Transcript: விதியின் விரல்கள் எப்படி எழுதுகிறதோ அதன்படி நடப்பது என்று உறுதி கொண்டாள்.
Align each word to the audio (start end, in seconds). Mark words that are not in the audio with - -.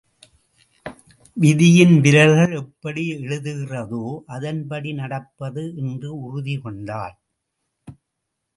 விதியின் 1.37 1.93
விரல்கள் 1.99 2.53
எப்படி 2.53 3.03
எழுதுகிறதோ 3.11 4.03
அதன்படி 4.25 4.93
நடப்பது 4.93 5.63
என்று 5.75 6.09
உறுதி 6.19 6.57
கொண்டாள். 6.57 7.15